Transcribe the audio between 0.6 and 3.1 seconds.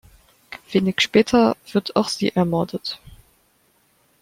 Wenig später wird auch sie ermordet.